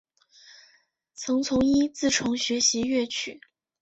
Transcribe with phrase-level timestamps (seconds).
[1.13, 3.39] 曾从尹自重学习粤曲。